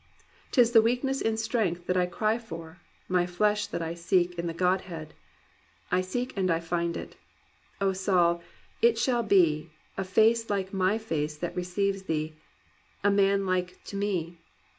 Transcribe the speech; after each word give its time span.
*Tis 0.51 0.71
the 0.71 0.81
weakness 0.81 1.21
in 1.21 1.37
strength 1.37 1.85
that 1.85 1.95
I 1.95 2.07
cry 2.07 2.39
for! 2.39 2.79
my 3.07 3.27
flesh 3.27 3.67
that 3.67 3.83
I 3.83 3.93
seek 3.93 4.33
In 4.39 4.47
the 4.47 4.51
Godhead! 4.55 5.13
I 5.91 6.01
seek 6.01 6.35
and 6.35 6.49
I 6.49 6.59
find 6.59 6.97
it. 6.97 7.17
O 7.79 7.93
Saul, 7.93 8.41
it 8.81 8.97
shall 8.97 9.21
be, 9.21 9.69
A 9.99 10.03
Face 10.03 10.49
like 10.49 10.73
my 10.73 10.97
face 10.97 11.37
that 11.37 11.55
receives 11.55 12.01
thee; 12.01 12.33
a 13.03 13.11
man 13.11 13.45
like 13.45 13.77
to 13.83 13.95
me. 13.95 14.39